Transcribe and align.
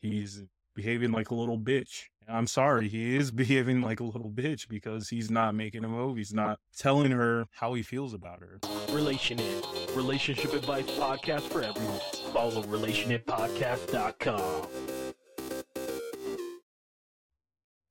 he's 0.00 0.42
behaving 0.74 1.12
like 1.12 1.30
a 1.30 1.34
little 1.34 1.58
bitch. 1.58 2.04
I'm 2.28 2.46
sorry, 2.46 2.88
he 2.88 3.16
is 3.16 3.30
behaving 3.32 3.80
like 3.82 4.00
a 4.00 4.04
little 4.04 4.30
bitch 4.30 4.68
because 4.68 5.08
he's 5.08 5.30
not 5.30 5.54
making 5.54 5.84
a 5.84 5.88
move. 5.88 6.16
He's 6.16 6.34
not 6.34 6.58
telling 6.76 7.12
her 7.12 7.46
how 7.52 7.74
he 7.74 7.82
feels 7.82 8.14
about 8.14 8.40
her. 8.40 8.58
Relationship, 8.92 9.64
relationship 9.94 10.52
advice 10.54 10.86
podcast 10.86 11.42
for 11.42 11.62
everyone. 11.62 12.00
Follow 12.32 12.64
relationshippodcast.com. 12.64 14.66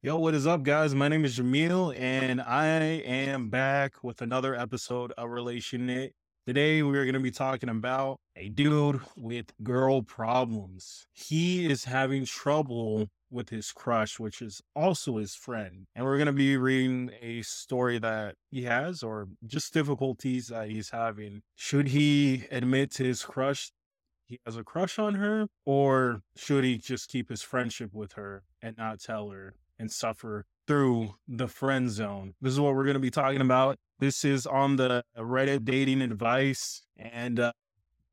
Yo, 0.01 0.17
what 0.17 0.33
is 0.33 0.47
up, 0.47 0.63
guys? 0.63 0.95
My 0.95 1.09
name 1.09 1.25
is 1.25 1.37
Jameel, 1.37 1.93
and 1.99 2.39
I 2.39 2.65
am 2.65 3.49
back 3.49 4.01
with 4.01 4.21
another 4.21 4.55
episode 4.55 5.11
of 5.17 5.29
Relationship. 5.29 6.13
Today, 6.47 6.81
we're 6.81 7.03
going 7.03 7.13
to 7.13 7.19
be 7.19 7.31
talking 7.31 7.69
about 7.69 8.19
a 8.35 8.49
dude 8.49 9.01
with 9.15 9.53
girl 9.61 10.01
problems. 10.01 11.05
He 11.11 11.69
is 11.69 11.83
having 11.83 12.25
trouble 12.25 13.09
with 13.29 13.49
his 13.49 13.71
crush, 13.71 14.19
which 14.19 14.41
is 14.41 14.61
also 14.75 15.17
his 15.17 15.35
friend. 15.35 15.85
And 15.95 16.05
we're 16.05 16.17
going 16.17 16.27
to 16.27 16.33
be 16.33 16.57
reading 16.57 17.11
a 17.21 17.43
story 17.43 17.99
that 17.99 18.35
he 18.49 18.63
has 18.63 19.03
or 19.03 19.27
just 19.45 19.73
difficulties 19.73 20.47
that 20.47 20.69
he's 20.69 20.89
having. 20.89 21.43
Should 21.55 21.89
he 21.89 22.45
admit 22.49 22.91
to 22.93 23.03
his 23.03 23.21
crush 23.21 23.71
he 24.25 24.39
has 24.45 24.55
a 24.57 24.63
crush 24.63 24.97
on 24.99 25.15
her, 25.15 25.47
or 25.65 26.21
should 26.37 26.63
he 26.63 26.77
just 26.77 27.09
keep 27.09 27.29
his 27.29 27.41
friendship 27.41 27.93
with 27.93 28.13
her 28.13 28.43
and 28.61 28.77
not 28.77 28.99
tell 28.99 29.29
her 29.29 29.55
and 29.79 29.91
suffer 29.91 30.45
through 30.67 31.15
the 31.27 31.47
friend 31.47 31.89
zone? 31.89 32.35
This 32.39 32.53
is 32.53 32.59
what 32.59 32.75
we're 32.75 32.83
going 32.83 32.93
to 32.93 32.99
be 32.99 33.11
talking 33.11 33.41
about. 33.41 33.77
This 33.99 34.23
is 34.23 34.47
on 34.47 34.77
the 34.77 35.03
Reddit 35.17 35.65
dating 35.65 36.01
advice, 36.01 36.83
and 36.95 37.37
uh, 37.37 37.51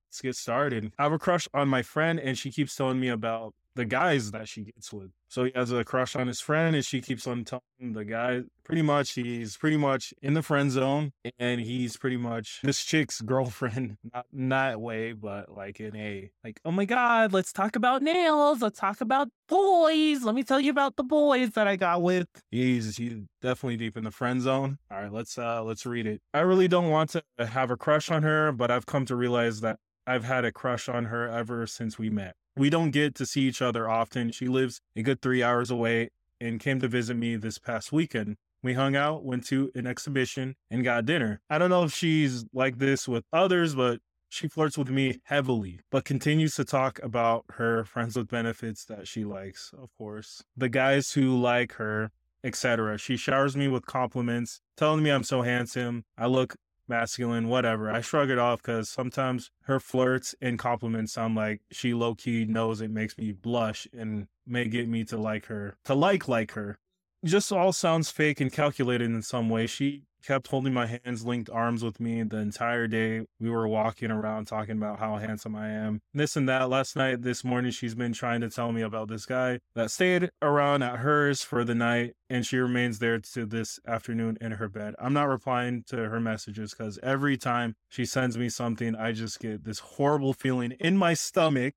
let's 0.08 0.20
get 0.20 0.34
started. 0.34 0.92
I 0.98 1.04
have 1.04 1.12
a 1.12 1.18
crush 1.18 1.46
on 1.54 1.68
my 1.68 1.82
friend, 1.82 2.18
and 2.18 2.36
she 2.36 2.50
keeps 2.50 2.74
telling 2.74 2.98
me 2.98 3.08
about 3.08 3.54
the 3.76 3.84
guys 3.84 4.32
that 4.32 4.48
she 4.48 4.62
gets 4.62 4.92
with. 4.92 5.10
So 5.28 5.44
he 5.44 5.52
has 5.54 5.70
a 5.70 5.84
crush 5.84 6.16
on 6.16 6.26
his 6.26 6.40
friend, 6.40 6.74
and 6.74 6.84
she 6.84 7.00
keeps 7.00 7.26
on 7.26 7.44
telling 7.44 7.92
the 7.92 8.04
guy 8.04 8.42
pretty 8.64 8.82
much 8.82 9.12
he's 9.12 9.56
pretty 9.56 9.76
much 9.76 10.12
in 10.22 10.34
the 10.34 10.42
friend 10.42 10.70
zone, 10.70 11.12
and 11.38 11.60
he's 11.60 11.96
pretty 11.96 12.16
much 12.16 12.60
this 12.62 12.82
chick's 12.82 13.20
girlfriend. 13.22 13.98
Not 14.12 14.26
in 14.32 14.48
that 14.48 14.80
way, 14.80 15.12
but 15.12 15.54
like 15.54 15.78
in 15.78 15.94
a 15.94 16.30
like, 16.42 16.58
oh 16.64 16.70
my 16.70 16.86
god, 16.86 17.32
let's 17.32 17.52
talk 17.52 17.76
about 17.76 18.02
nails. 18.02 18.62
Let's 18.62 18.80
talk 18.80 19.00
about 19.00 19.28
boys. 19.48 20.24
Let 20.24 20.34
me 20.34 20.42
tell 20.42 20.60
you 20.60 20.70
about 20.70 20.96
the 20.96 21.04
boys 21.04 21.50
that 21.50 21.68
I 21.68 21.76
got 21.76 22.02
with. 22.02 22.28
He's 22.50 22.96
he's 22.96 23.14
definitely 23.42 23.76
deep 23.76 23.96
in 23.96 24.04
the 24.04 24.10
friend 24.10 24.40
zone. 24.40 24.78
All 24.90 25.02
right, 25.02 25.12
let's 25.12 25.36
uh 25.38 25.62
let's 25.62 25.84
read 25.84 26.06
it. 26.06 26.22
I 26.32 26.40
really 26.40 26.68
don't 26.68 26.88
want 26.90 27.10
to 27.10 27.22
have 27.38 27.70
a 27.70 27.76
crush 27.76 28.10
on 28.10 28.22
her, 28.22 28.52
but 28.52 28.70
I've 28.70 28.86
come 28.86 29.04
to 29.06 29.16
realize 29.16 29.60
that 29.60 29.78
I've 30.06 30.24
had 30.24 30.44
a 30.44 30.52
crush 30.52 30.88
on 30.88 31.06
her 31.06 31.28
ever 31.28 31.66
since 31.66 31.98
we 31.98 32.10
met. 32.10 32.36
We 32.56 32.70
don't 32.70 32.90
get 32.90 33.14
to 33.16 33.26
see 33.26 33.42
each 33.42 33.60
other 33.60 33.88
often. 33.88 34.32
She 34.32 34.48
lives 34.48 34.80
a 34.96 35.02
good 35.02 35.20
three 35.20 35.42
hours 35.42 35.70
away 35.70 36.10
and 36.40 36.58
came 36.58 36.80
to 36.80 36.88
visit 36.88 37.14
me 37.14 37.36
this 37.36 37.58
past 37.58 37.92
weekend. 37.92 38.36
We 38.62 38.74
hung 38.74 38.96
out, 38.96 39.24
went 39.24 39.46
to 39.48 39.70
an 39.74 39.86
exhibition, 39.86 40.56
and 40.70 40.82
got 40.82 41.04
dinner. 41.04 41.40
I 41.50 41.58
don't 41.58 41.70
know 41.70 41.84
if 41.84 41.92
she's 41.92 42.44
like 42.52 42.78
this 42.78 43.06
with 43.06 43.24
others, 43.32 43.74
but 43.74 44.00
she 44.28 44.48
flirts 44.48 44.76
with 44.76 44.88
me 44.88 45.20
heavily, 45.24 45.80
but 45.90 46.04
continues 46.04 46.54
to 46.56 46.64
talk 46.64 46.98
about 47.02 47.44
her 47.50 47.84
friends 47.84 48.16
with 48.16 48.28
benefits 48.28 48.84
that 48.86 49.06
she 49.06 49.24
likes, 49.24 49.72
of 49.78 49.90
course. 49.96 50.42
The 50.56 50.68
guys 50.68 51.12
who 51.12 51.38
like 51.38 51.74
her, 51.74 52.10
etc. 52.42 52.98
She 52.98 53.16
showers 53.16 53.56
me 53.56 53.68
with 53.68 53.86
compliments, 53.86 54.60
telling 54.76 55.02
me 55.02 55.10
I'm 55.10 55.24
so 55.24 55.42
handsome. 55.42 56.04
I 56.16 56.26
look 56.26 56.56
masculine, 56.88 57.48
whatever. 57.48 57.90
I 57.90 58.00
shrug 58.00 58.30
it 58.30 58.38
off 58.38 58.62
because 58.62 58.88
sometimes 58.88 59.50
her 59.62 59.80
flirts 59.80 60.34
and 60.40 60.58
compliments 60.58 61.12
sound 61.12 61.34
like 61.34 61.60
she 61.70 61.94
low 61.94 62.14
key 62.14 62.44
knows 62.44 62.80
it 62.80 62.90
makes 62.90 63.16
me 63.18 63.32
blush 63.32 63.86
and 63.96 64.28
may 64.46 64.66
get 64.66 64.88
me 64.88 65.04
to 65.04 65.16
like 65.16 65.46
her, 65.46 65.76
to 65.84 65.94
like 65.94 66.28
like 66.28 66.52
her. 66.52 66.78
Just 67.24 67.50
all 67.50 67.72
sounds 67.72 68.10
fake 68.10 68.40
and 68.40 68.52
calculated 68.52 69.10
in 69.10 69.22
some 69.22 69.48
way. 69.48 69.66
She 69.66 70.04
kept 70.26 70.48
holding 70.48 70.74
my 70.74 70.86
hands, 70.86 71.24
linked 71.24 71.48
arms 71.50 71.84
with 71.84 72.00
me 72.00 72.22
the 72.22 72.38
entire 72.38 72.86
day. 72.88 73.22
We 73.38 73.48
were 73.48 73.68
walking 73.68 74.10
around 74.10 74.46
talking 74.46 74.76
about 74.76 74.98
how 74.98 75.16
handsome 75.18 75.54
I 75.54 75.68
am, 75.70 76.00
this 76.12 76.36
and 76.36 76.48
that. 76.48 76.68
Last 76.68 76.96
night, 76.96 77.22
this 77.22 77.44
morning, 77.44 77.70
she's 77.70 77.94
been 77.94 78.12
trying 78.12 78.40
to 78.40 78.50
tell 78.50 78.72
me 78.72 78.82
about 78.82 79.08
this 79.08 79.24
guy 79.24 79.60
that 79.74 79.90
stayed 79.90 80.30
around 80.42 80.82
at 80.82 80.98
hers 80.98 81.42
for 81.42 81.64
the 81.64 81.74
night, 81.74 82.14
and 82.28 82.44
she 82.44 82.56
remains 82.56 82.98
there 82.98 83.18
to 83.18 83.46
this 83.46 83.78
afternoon 83.86 84.36
in 84.40 84.52
her 84.52 84.68
bed. 84.68 84.94
I'm 84.98 85.12
not 85.12 85.28
replying 85.28 85.84
to 85.88 85.96
her 85.96 86.20
messages 86.20 86.74
because 86.74 86.98
every 87.02 87.36
time 87.36 87.74
she 87.88 88.04
sends 88.04 88.36
me 88.36 88.48
something, 88.48 88.96
I 88.96 89.12
just 89.12 89.38
get 89.38 89.64
this 89.64 89.78
horrible 89.78 90.32
feeling 90.32 90.72
in 90.72 90.96
my 90.96 91.14
stomach. 91.14 91.74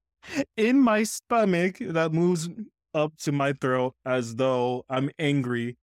In 0.57 0.81
my 0.81 1.03
stomach 1.03 1.77
that 1.79 2.11
moves 2.11 2.49
up 2.93 3.15
to 3.19 3.31
my 3.31 3.53
throat 3.53 3.93
as 4.05 4.35
though 4.35 4.83
I'm 4.89 5.11
angry 5.17 5.77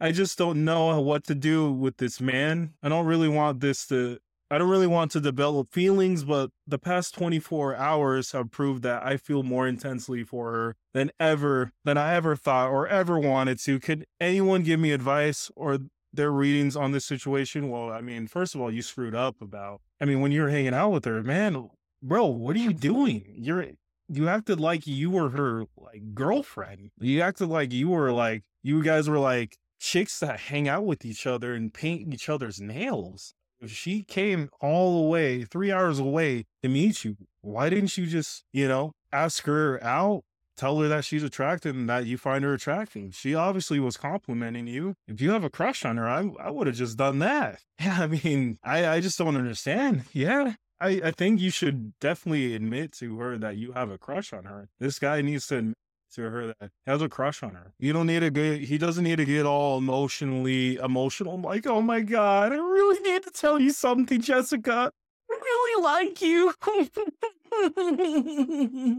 I 0.00 0.12
just 0.12 0.38
don't 0.38 0.64
know 0.64 0.90
uh, 0.90 1.00
what 1.00 1.24
to 1.24 1.34
do 1.34 1.72
with 1.72 1.96
this 1.96 2.20
man. 2.20 2.74
I 2.82 2.88
don't 2.88 3.06
really 3.06 3.28
want 3.28 3.60
this 3.60 3.86
to 3.88 4.18
I 4.50 4.56
don't 4.56 4.70
really 4.70 4.86
want 4.86 5.10
to 5.10 5.20
develop 5.20 5.68
feelings, 5.70 6.24
but 6.24 6.50
the 6.66 6.78
past 6.78 7.14
24 7.14 7.76
hours 7.76 8.32
have 8.32 8.50
proved 8.50 8.82
that 8.82 9.04
I 9.04 9.18
feel 9.18 9.42
more 9.42 9.68
intensely 9.68 10.24
for 10.24 10.52
her 10.52 10.76
than 10.94 11.10
ever, 11.20 11.72
than 11.84 11.98
I 11.98 12.14
ever 12.14 12.34
thought 12.34 12.70
or 12.70 12.88
ever 12.88 13.18
wanted 13.18 13.58
to. 13.60 13.78
Could 13.78 14.06
anyone 14.18 14.62
give 14.62 14.80
me 14.80 14.92
advice 14.92 15.50
or 15.54 15.80
their 16.14 16.32
readings 16.32 16.76
on 16.76 16.92
this 16.92 17.04
situation? 17.04 17.68
Well, 17.68 17.90
I 17.90 18.00
mean, 18.00 18.26
first 18.26 18.54
of 18.54 18.62
all, 18.62 18.72
you 18.72 18.80
screwed 18.80 19.14
up 19.14 19.42
about, 19.42 19.82
I 20.00 20.06
mean, 20.06 20.22
when 20.22 20.32
you're 20.32 20.48
hanging 20.48 20.72
out 20.72 20.92
with 20.92 21.04
her, 21.04 21.22
man, 21.22 21.68
bro, 22.02 22.24
what 22.24 22.56
are 22.56 22.60
you 22.60 22.72
doing? 22.72 23.34
You're, 23.36 23.66
you 24.08 24.30
acted 24.30 24.60
like 24.60 24.86
you 24.86 25.10
were 25.10 25.28
her 25.28 25.66
like 25.76 26.14
girlfriend. 26.14 26.90
You 26.98 27.20
acted 27.20 27.50
like 27.50 27.70
you 27.70 27.90
were 27.90 28.12
like, 28.12 28.44
you 28.62 28.82
guys 28.82 29.10
were 29.10 29.18
like 29.18 29.58
chicks 29.78 30.18
that 30.20 30.40
hang 30.40 30.68
out 30.68 30.84
with 30.84 31.04
each 31.04 31.26
other 31.26 31.54
and 31.54 31.72
paint 31.72 32.12
each 32.12 32.28
other's 32.28 32.60
nails. 32.60 33.34
If 33.60 33.72
she 33.72 34.02
came 34.02 34.50
all 34.60 35.02
the 35.02 35.08
way, 35.08 35.44
three 35.44 35.72
hours 35.72 35.98
away 35.98 36.44
to 36.62 36.68
meet 36.68 37.04
you, 37.04 37.16
why 37.40 37.68
didn't 37.68 37.96
you 37.96 38.06
just, 38.06 38.44
you 38.52 38.68
know, 38.68 38.92
ask 39.12 39.44
her 39.46 39.82
out, 39.82 40.22
tell 40.56 40.78
her 40.80 40.88
that 40.88 41.04
she's 41.04 41.24
attractive 41.24 41.74
and 41.74 41.88
that 41.88 42.06
you 42.06 42.18
find 42.18 42.44
her 42.44 42.54
attractive? 42.54 43.16
She 43.16 43.34
obviously 43.34 43.80
was 43.80 43.96
complimenting 43.96 44.68
you. 44.68 44.94
If 45.08 45.20
you 45.20 45.32
have 45.32 45.42
a 45.42 45.50
crush 45.50 45.84
on 45.84 45.96
her, 45.96 46.08
I, 46.08 46.30
I 46.38 46.50
would 46.50 46.68
have 46.68 46.76
just 46.76 46.96
done 46.96 47.18
that. 47.20 47.60
Yeah, 47.80 47.98
I 48.00 48.06
mean, 48.08 48.58
I, 48.64 48.88
I 48.88 49.00
just 49.00 49.18
don't 49.18 49.36
understand. 49.36 50.02
Yeah, 50.12 50.54
I, 50.80 51.00
I 51.04 51.10
think 51.12 51.40
you 51.40 51.50
should 51.50 51.98
definitely 52.00 52.54
admit 52.54 52.92
to 52.94 53.18
her 53.18 53.38
that 53.38 53.56
you 53.56 53.72
have 53.72 53.90
a 53.90 53.98
crush 53.98 54.32
on 54.32 54.44
her. 54.44 54.68
This 54.78 54.98
guy 54.98 55.22
needs 55.22 55.46
to 55.48 55.74
to 56.14 56.22
her 56.22 56.46
that 56.48 56.70
has 56.86 57.02
a 57.02 57.08
crush 57.08 57.42
on 57.42 57.54
her. 57.54 57.72
You 57.78 57.92
don't 57.92 58.06
need 58.06 58.20
to 58.20 58.30
get, 58.30 58.62
he 58.62 58.78
doesn't 58.78 59.04
need 59.04 59.16
to 59.16 59.24
get 59.24 59.46
all 59.46 59.78
emotionally 59.78 60.76
emotional. 60.76 61.38
like, 61.38 61.66
oh 61.66 61.82
my 61.82 62.00
God, 62.00 62.52
I 62.52 62.56
really 62.56 63.00
need 63.00 63.22
to 63.24 63.30
tell 63.30 63.60
you 63.60 63.70
something, 63.70 64.20
Jessica. 64.20 64.90
I 65.30 65.34
really 65.34 65.82
like 65.82 66.20
you. 66.22 66.54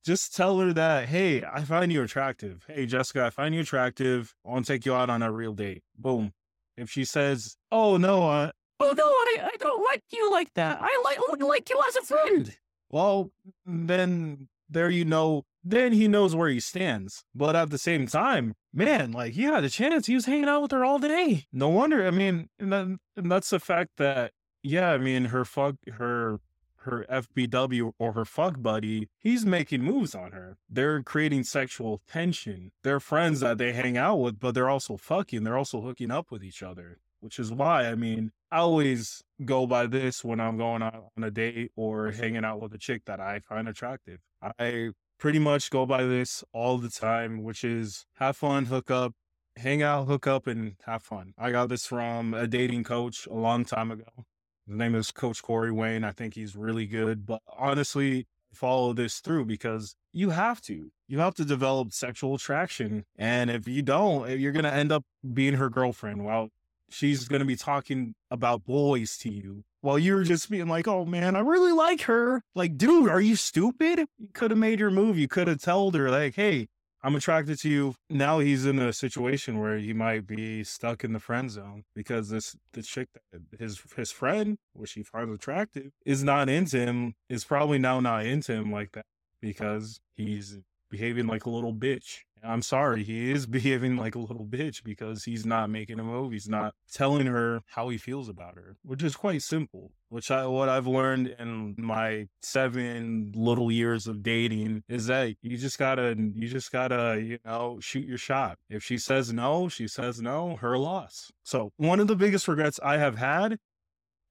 Just 0.03 0.35
tell 0.35 0.59
her 0.59 0.73
that, 0.73 1.07
hey, 1.07 1.43
I 1.43 1.63
find 1.63 1.91
you 1.91 2.01
attractive. 2.01 2.65
Hey, 2.67 2.87
Jessica, 2.87 3.25
I 3.25 3.29
find 3.29 3.53
you 3.53 3.61
attractive. 3.61 4.33
I 4.45 4.49
want 4.49 4.65
to 4.65 4.73
take 4.73 4.85
you 4.85 4.95
out 4.95 5.11
on 5.11 5.21
a 5.21 5.31
real 5.31 5.53
date. 5.53 5.83
Boom. 5.97 6.33
If 6.75 6.89
she 6.89 7.05
says, 7.05 7.55
oh 7.71 7.97
no, 7.97 8.27
uh, 8.27 8.51
oh 8.79 8.93
no, 8.97 9.05
I, 9.05 9.51
I 9.53 9.57
don't 9.59 9.83
like 9.83 10.03
you 10.11 10.31
like 10.31 10.51
that. 10.55 10.79
I 10.81 11.01
like 11.03 11.19
like 11.39 11.69
you 11.69 11.79
as 11.87 11.95
a 11.97 12.01
friend. 12.01 12.57
Well, 12.89 13.31
then 13.65 14.47
there 14.69 14.89
you 14.89 15.05
know 15.05 15.43
then 15.63 15.93
he 15.93 16.07
knows 16.07 16.35
where 16.35 16.49
he 16.49 16.59
stands. 16.59 17.23
But 17.35 17.55
at 17.55 17.69
the 17.69 17.77
same 17.77 18.07
time, 18.07 18.55
man, 18.73 19.11
like 19.11 19.33
he 19.33 19.43
had 19.43 19.63
a 19.63 19.69
chance. 19.69 20.07
He 20.07 20.15
was 20.15 20.25
hanging 20.25 20.49
out 20.49 20.61
with 20.63 20.71
her 20.71 20.83
all 20.83 20.99
day. 20.99 21.45
No 21.51 21.69
wonder. 21.69 22.05
I 22.05 22.11
mean, 22.11 22.49
and, 22.59 22.71
then, 22.73 22.99
and 23.15 23.31
that's 23.31 23.49
the 23.49 23.59
fact 23.59 23.91
that, 23.97 24.31
yeah, 24.63 24.91
I 24.91 24.97
mean, 24.97 25.25
her 25.25 25.45
fuck, 25.45 25.75
her, 25.93 26.39
her 26.77 27.05
FBW 27.09 27.93
or 27.99 28.13
her 28.13 28.25
fuck 28.25 28.61
buddy, 28.61 29.09
he's 29.19 29.45
making 29.45 29.83
moves 29.83 30.15
on 30.15 30.31
her. 30.31 30.57
They're 30.69 31.03
creating 31.03 31.43
sexual 31.43 32.01
tension. 32.07 32.71
They're 32.83 32.99
friends 32.99 33.41
that 33.41 33.57
they 33.57 33.73
hang 33.73 33.97
out 33.97 34.17
with, 34.17 34.39
but 34.39 34.55
they're 34.55 34.69
also 34.69 34.97
fucking. 34.97 35.43
They're 35.43 35.57
also 35.57 35.81
hooking 35.81 36.11
up 36.11 36.31
with 36.31 36.43
each 36.43 36.63
other, 36.63 36.97
which 37.19 37.37
is 37.37 37.51
why, 37.51 37.87
I 37.87 37.95
mean, 37.95 38.31
I 38.51 38.57
always 38.57 39.23
go 39.45 39.67
by 39.67 39.87
this 39.87 40.23
when 40.23 40.39
I'm 40.39 40.57
going 40.57 40.81
out 40.81 41.11
on 41.15 41.23
a 41.23 41.31
date 41.31 41.71
or 41.75 42.11
hanging 42.11 42.43
out 42.43 42.61
with 42.61 42.73
a 42.73 42.77
chick 42.77 43.03
that 43.05 43.19
I 43.19 43.39
find 43.39 43.69
attractive. 43.69 44.19
I 44.41 44.89
pretty 45.21 45.39
much 45.39 45.69
go 45.69 45.85
by 45.85 46.03
this 46.03 46.43
all 46.51 46.79
the 46.79 46.89
time, 46.89 47.43
which 47.43 47.63
is 47.63 48.05
have 48.15 48.35
fun, 48.35 48.65
hook 48.65 48.89
up, 48.89 49.13
hang 49.55 49.83
out, 49.83 50.07
hook 50.07 50.25
up, 50.25 50.47
and 50.47 50.75
have 50.85 51.03
fun. 51.03 51.33
I 51.37 51.51
got 51.51 51.69
this 51.69 51.85
from 51.85 52.33
a 52.33 52.47
dating 52.47 52.83
coach 52.83 53.27
a 53.27 53.35
long 53.35 53.63
time 53.63 53.91
ago. 53.91 54.25
His 54.67 54.75
name 54.75 54.95
is 54.95 55.11
Coach 55.11 55.43
Corey 55.43 55.71
Wayne. 55.71 56.03
I 56.03 56.11
think 56.11 56.33
he's 56.33 56.55
really 56.55 56.87
good. 56.87 57.27
But 57.27 57.41
honestly, 57.55 58.25
follow 58.51 58.93
this 58.93 59.19
through 59.19 59.45
because 59.45 59.95
you 60.11 60.31
have 60.31 60.59
to. 60.61 60.91
You 61.07 61.19
have 61.19 61.35
to 61.35 61.45
develop 61.45 61.93
sexual 61.93 62.35
attraction. 62.35 63.05
And 63.15 63.51
if 63.51 63.67
you 63.67 63.83
don't, 63.83 64.27
eh, 64.27 64.33
you're 64.33 64.51
going 64.51 64.65
to 64.65 64.73
end 64.73 64.91
up 64.91 65.03
being 65.33 65.53
her 65.53 65.69
girlfriend 65.69 66.25
while 66.25 66.49
she's 66.91 67.27
going 67.27 67.39
to 67.39 67.45
be 67.45 67.55
talking 67.55 68.13
about 68.29 68.65
boys 68.65 69.17
to 69.17 69.31
you 69.31 69.63
while 69.81 69.99
you're 69.99 70.23
just 70.23 70.49
being 70.49 70.67
like, 70.67 70.87
oh 70.87 71.05
man, 71.05 71.35
I 71.35 71.39
really 71.39 71.71
like 71.71 72.01
her. 72.01 72.43
Like, 72.55 72.77
dude, 72.77 73.09
are 73.09 73.21
you 73.21 73.35
stupid? 73.35 73.99
You 74.19 74.29
could 74.33 74.51
have 74.51 74.57
made 74.57 74.79
your 74.79 74.91
move. 74.91 75.17
You 75.17 75.27
could 75.27 75.47
have 75.47 75.61
told 75.61 75.95
her, 75.95 76.09
like, 76.09 76.35
hey, 76.35 76.67
I'm 77.03 77.15
attracted 77.15 77.59
to 77.59 77.69
you. 77.69 77.95
Now 78.09 78.39
he's 78.39 78.65
in 78.65 78.77
a 78.79 78.93
situation 78.93 79.59
where 79.59 79.77
he 79.77 79.93
might 79.93 80.27
be 80.27 80.63
stuck 80.63 81.03
in 81.03 81.13
the 81.13 81.19
friend 81.19 81.49
zone 81.49 81.83
because 81.95 82.29
this 82.29 82.55
the 82.73 82.83
chick 82.83 83.09
that 83.31 83.59
his 83.59 83.81
his 83.95 84.11
friend, 84.11 84.57
which 84.73 84.93
he 84.93 85.03
finds 85.03 85.33
attractive, 85.33 85.91
is 86.05 86.23
not 86.23 86.47
into 86.47 86.77
him, 86.77 87.15
is 87.27 87.43
probably 87.43 87.79
now 87.79 87.99
not 87.99 88.25
into 88.25 88.53
him 88.53 88.71
like 88.71 88.91
that 88.91 89.05
because 89.41 89.99
he's 90.15 90.59
behaving 90.91 91.25
like 91.25 91.45
a 91.45 91.49
little 91.49 91.73
bitch. 91.73 92.19
I'm 92.43 92.61
sorry, 92.61 93.03
he 93.03 93.31
is 93.31 93.45
behaving 93.47 93.97
like 93.97 94.15
a 94.15 94.19
little 94.19 94.45
bitch 94.45 94.83
because 94.83 95.23
he's 95.23 95.45
not 95.45 95.69
making 95.69 95.99
a 95.99 96.03
move. 96.03 96.31
He's 96.31 96.49
not 96.49 96.73
telling 96.91 97.27
her 97.27 97.61
how 97.67 97.89
he 97.89 97.97
feels 97.97 98.29
about 98.29 98.55
her, 98.55 98.75
which 98.83 99.03
is 99.03 99.15
quite 99.15 99.41
simple. 99.41 99.91
Which 100.09 100.29
I 100.29 100.45
what 100.45 100.67
I've 100.67 100.87
learned 100.87 101.35
in 101.39 101.75
my 101.77 102.27
seven 102.41 103.31
little 103.35 103.71
years 103.71 104.07
of 104.07 104.21
dating 104.23 104.83
is 104.89 105.07
that 105.07 105.35
you 105.41 105.57
just 105.57 105.79
gotta 105.79 106.15
you 106.17 106.47
just 106.49 106.71
gotta, 106.71 107.21
you 107.21 107.37
know, 107.45 107.79
shoot 107.81 108.05
your 108.05 108.17
shot. 108.17 108.57
If 108.69 108.83
she 108.83 108.97
says 108.97 109.31
no, 109.31 109.69
she 109.69 109.87
says 109.87 110.21
no, 110.21 110.57
her 110.57 110.77
loss. 110.77 111.31
So 111.43 111.71
one 111.77 111.99
of 111.99 112.07
the 112.07 112.15
biggest 112.15 112.47
regrets 112.47 112.79
I 112.83 112.97
have 112.97 113.17
had 113.17 113.57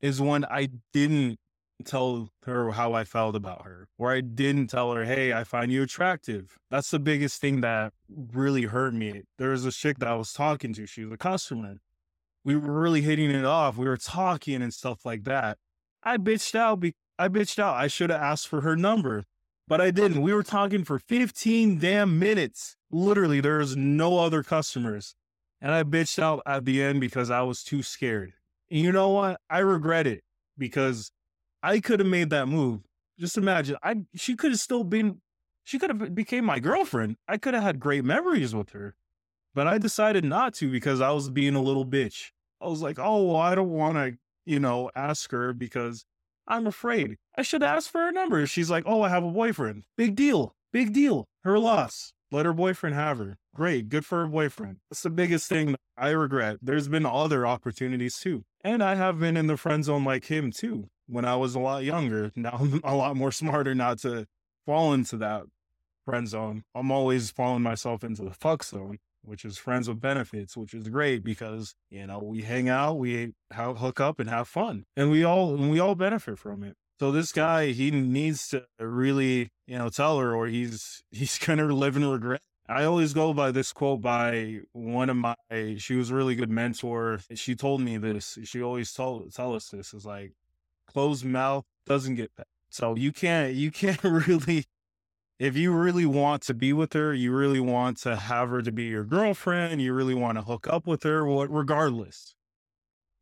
is 0.00 0.20
when 0.20 0.44
I 0.46 0.68
didn't 0.92 1.38
tell 1.87 2.31
her 2.44 2.73
how 2.73 2.93
I 2.93 3.05
felt 3.05 3.37
about 3.37 3.65
her, 3.65 3.88
or 3.99 4.12
I 4.12 4.21
didn't 4.21 4.69
tell 4.69 4.93
her, 4.93 5.05
hey, 5.05 5.32
I 5.32 5.44
find 5.44 5.73
you 5.73 5.82
attractive. 5.82 6.59
That's 6.71 6.91
the 6.91 6.99
biggest 6.99 7.41
thing 7.41 7.61
that 7.61 7.93
really 8.09 8.62
hurt 8.62 8.94
me. 8.94 9.23
There 9.38 9.50
was 9.50 9.65
a 9.65 9.73
chick 9.73 9.99
that 9.99 10.09
I 10.09 10.15
was 10.15 10.32
talking 10.32 10.73
to, 10.75 10.87
she 10.87 11.05
was 11.05 11.12
a 11.12 11.17
customer. 11.17 11.77
We 12.44 12.56
were 12.56 12.81
really 12.81 13.03
hitting 13.03 13.31
it 13.31 13.44
off. 13.44 13.77
We 13.77 13.87
were 13.87 13.97
talking 13.97 14.62
and 14.62 14.73
stuff 14.73 15.05
like 15.05 15.25
that. 15.25 15.59
I 16.03 16.17
bitched 16.17 16.55
out. 16.55 16.81
Be- 16.81 16.94
I 17.19 17.29
bitched 17.29 17.59
out. 17.59 17.77
I 17.77 17.87
should 17.87 18.11
have 18.11 18.21
asked 18.21 18.49
for 18.49 18.62
her 18.62 18.77
number, 18.77 19.25
but 19.69 19.81
I 19.81 19.91
didn't. 19.91 20.23
We 20.23 20.32
were 20.32 20.43
talking 20.43 20.85
for 20.85 20.99
15 20.99 21.79
damn 21.79 22.19
minutes. 22.19 22.77
Literally, 22.91 23.41
there 23.41 23.59
was 23.59 23.77
no 23.77 24.19
other 24.19 24.43
customers. 24.43 25.15
And 25.61 25.73
I 25.73 25.82
bitched 25.82 26.19
out 26.19 26.43
at 26.47 26.65
the 26.65 26.82
end 26.82 27.00
because 27.00 27.31
I 27.31 27.43
was 27.43 27.62
too 27.62 27.82
scared. 27.82 28.32
And 28.71 28.81
you 28.81 28.93
know 28.93 29.11
what? 29.11 29.41
I 29.50 29.59
regret 29.59 30.06
it 30.06 30.23
because 30.56 31.12
I 31.62 31.80
could 31.80 32.00
have 32.00 32.08
made 32.08 32.30
that 32.30 32.48
move. 32.48 32.80
Just 33.18 33.36
imagine, 33.36 33.76
I 33.82 34.02
she 34.14 34.34
could 34.34 34.52
have 34.52 34.60
still 34.60 34.84
been, 34.84 35.20
she 35.64 35.78
could 35.78 35.90
have 35.90 36.14
became 36.14 36.44
my 36.44 36.58
girlfriend. 36.58 37.16
I 37.28 37.36
could 37.36 37.54
have 37.54 37.62
had 37.62 37.78
great 37.78 38.04
memories 38.04 38.54
with 38.54 38.70
her, 38.70 38.94
but 39.54 39.66
I 39.66 39.78
decided 39.78 40.24
not 40.24 40.54
to 40.54 40.70
because 40.70 41.00
I 41.00 41.10
was 41.10 41.28
being 41.28 41.54
a 41.54 41.62
little 41.62 41.84
bitch. 41.84 42.30
I 42.60 42.68
was 42.68 42.82
like, 42.82 42.98
oh, 42.98 43.24
well, 43.24 43.36
I 43.36 43.54
don't 43.54 43.70
want 43.70 43.96
to, 43.96 44.16
you 44.46 44.58
know, 44.58 44.90
ask 44.94 45.30
her 45.32 45.52
because 45.52 46.04
I'm 46.46 46.66
afraid. 46.66 47.16
I 47.36 47.42
should 47.42 47.62
ask 47.62 47.90
for 47.90 48.00
her 48.00 48.12
number. 48.12 48.46
She's 48.46 48.70
like, 48.70 48.84
oh, 48.86 49.02
I 49.02 49.08
have 49.08 49.24
a 49.24 49.30
boyfriend. 49.30 49.84
Big 49.96 50.16
deal. 50.16 50.54
Big 50.72 50.92
deal. 50.92 51.26
Her 51.44 51.58
loss. 51.58 52.12
Let 52.32 52.46
her 52.46 52.52
boyfriend 52.52 52.94
have 52.94 53.18
her. 53.18 53.38
Great. 53.54 53.88
Good 53.88 54.06
for 54.06 54.20
her 54.20 54.26
boyfriend. 54.26 54.76
That's 54.88 55.02
the 55.02 55.10
biggest 55.10 55.48
thing 55.48 55.76
I 55.96 56.10
regret. 56.10 56.58
There's 56.62 56.88
been 56.88 57.06
other 57.06 57.46
opportunities 57.46 58.18
too. 58.18 58.44
And 58.62 58.82
I 58.82 58.94
have 58.94 59.18
been 59.18 59.36
in 59.36 59.46
the 59.46 59.56
friend 59.56 59.84
zone 59.84 60.04
like 60.04 60.26
him 60.26 60.50
too 60.50 60.88
when 61.06 61.24
I 61.24 61.36
was 61.36 61.54
a 61.54 61.60
lot 61.60 61.84
younger. 61.84 62.30
Now 62.36 62.58
I'm 62.60 62.80
a 62.84 62.94
lot 62.94 63.16
more 63.16 63.32
smarter 63.32 63.74
not 63.74 63.98
to 64.00 64.26
fall 64.66 64.92
into 64.92 65.16
that 65.18 65.44
friend 66.04 66.28
zone. 66.28 66.64
I'm 66.74 66.90
always 66.90 67.30
falling 67.30 67.62
myself 67.62 68.04
into 68.04 68.22
the 68.22 68.32
fuck 68.32 68.62
zone, 68.62 68.98
which 69.22 69.44
is 69.44 69.58
friends 69.58 69.88
with 69.88 70.00
benefits, 70.00 70.56
which 70.56 70.74
is 70.74 70.88
great 70.88 71.24
because, 71.24 71.74
you 71.90 72.06
know, 72.06 72.18
we 72.18 72.42
hang 72.42 72.68
out, 72.68 72.98
we 72.98 73.32
have, 73.50 73.78
hook 73.78 74.00
up 74.00 74.20
and 74.20 74.28
have 74.28 74.48
fun 74.48 74.84
and 74.96 75.10
we 75.10 75.24
all, 75.24 75.54
and 75.54 75.70
we 75.70 75.80
all 75.80 75.94
benefit 75.94 76.38
from 76.38 76.62
it. 76.62 76.76
So 76.98 77.10
this 77.10 77.32
guy, 77.32 77.68
he 77.68 77.90
needs 77.90 78.48
to 78.48 78.66
really, 78.78 79.48
you 79.66 79.78
know, 79.78 79.88
tell 79.88 80.18
her 80.18 80.34
or 80.34 80.48
he's, 80.48 81.02
he's 81.10 81.38
going 81.38 81.58
to 81.58 81.74
live 81.74 81.96
in 81.96 82.06
regret. 82.06 82.42
I 82.70 82.84
always 82.84 83.12
go 83.12 83.34
by 83.34 83.50
this 83.50 83.72
quote 83.72 84.00
by 84.00 84.61
one 84.72 85.11
of 85.11 85.17
my, 85.17 85.34
she 85.78 85.96
was 85.96 86.11
a 86.11 86.14
really 86.14 86.37
good 86.37 86.50
mentor. 86.50 87.20
She 87.34 87.56
told 87.56 87.81
me 87.81 87.96
this. 87.96 88.38
She 88.44 88.62
always 88.62 88.93
told, 88.93 89.34
tell 89.34 89.55
us 89.55 89.69
this 89.69 89.93
is 89.93 90.06
like, 90.06 90.34
closed 90.87 91.25
mouth 91.25 91.64
doesn't 91.87 92.14
get 92.14 92.31
fed. 92.37 92.46
So 92.70 92.94
you 92.94 93.11
can't 93.12 93.55
you 93.55 93.70
can't 93.70 94.02
really 94.05 94.64
if 95.40 95.56
you 95.56 95.72
really 95.72 96.06
want 96.06 96.43
to 96.43 96.55
be 96.55 96.72
with 96.72 96.93
her, 96.93 97.12
you 97.14 97.32
really 97.32 97.61
want 97.61 97.96
to 97.99 98.14
have 98.14 98.50
her 98.50 98.62
to 98.62 98.70
be 98.70 98.84
your 98.84 99.05
girlfriend, 99.05 99.81
you 99.81 99.93
really 99.93 100.14
want 100.14 100.38
to 100.38 100.43
hook 100.43 100.69
up 100.69 100.87
with 100.87 101.02
her, 101.02 101.25
what 101.25 101.50
regardless. 101.50 102.34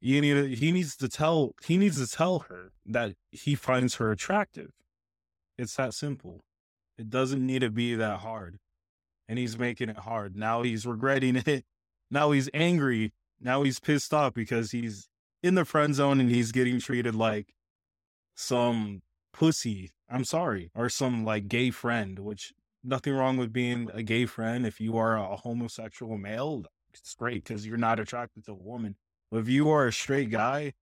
You 0.01 0.21
need 0.21 0.35
to, 0.35 0.55
he 0.55 0.71
needs 0.73 0.97
to 0.97 1.09
tell 1.09 1.55
he 1.65 1.79
needs 1.79 2.05
to 2.05 2.15
tell 2.15 2.41
her 2.51 2.73
that 2.85 3.15
he 3.33 3.55
finds 3.55 3.97
her 3.97 4.11
attractive. 4.11 4.73
It's 5.57 5.75
that 5.77 5.95
simple. 5.95 6.41
It 6.99 7.09
doesn't 7.09 7.45
need 7.45 7.61
to 7.61 7.71
be 7.71 7.95
that 7.95 8.21
hard. 8.21 8.59
And 9.29 9.39
he's 9.39 9.59
making 9.59 9.91
it 9.91 9.99
hard. 9.99 10.37
Now 10.37 10.63
he's 10.63 10.87
regretting 10.87 11.37
it. 11.37 11.65
Now 12.11 12.31
he's 12.31 12.49
angry. 12.55 13.13
Now 13.39 13.65
he's 13.65 13.79
pissed 13.81 14.15
off 14.15 14.33
because 14.33 14.71
he's 14.71 15.11
in 15.43 15.57
the 15.57 15.67
friend 15.67 15.95
zone 15.95 16.21
and 16.21 16.31
he's 16.31 16.53
getting 16.53 16.81
treated 16.81 17.15
like 17.15 17.55
some 18.35 19.03
pussy. 19.35 19.91
I'm 20.09 20.25
sorry, 20.25 20.71
or 20.75 20.89
some 20.89 21.23
like 21.23 21.49
gay 21.49 21.71
friend, 21.71 22.19
which 22.19 22.55
nothing 22.83 23.13
wrong 23.13 23.37
with 23.37 23.53
being 23.53 23.91
a 23.93 24.03
gay 24.03 24.25
friend. 24.25 24.67
If 24.67 24.81
you 24.81 24.97
are 24.97 25.17
a 25.19 25.37
homosexual 25.37 26.17
male, 26.17 26.65
it's 26.95 27.15
great 27.15 27.45
because 27.45 27.67
you're 27.67 27.77
not 27.77 28.01
attracted 28.01 28.47
to 28.47 28.53
a 28.53 28.55
woman. 28.55 28.97
But 29.31 29.39
if 29.39 29.49
you 29.49 29.69
are 29.71 29.87
a 29.87 29.93
straight 29.93 30.31
guy 30.31 30.73